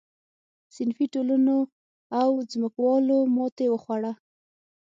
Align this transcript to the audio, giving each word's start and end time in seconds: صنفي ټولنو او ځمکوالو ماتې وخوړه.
صنفي 0.75 1.05
ټولنو 1.13 1.57
او 2.21 2.29
ځمکوالو 2.51 3.17
ماتې 3.35 3.65
وخوړه. 3.69 4.11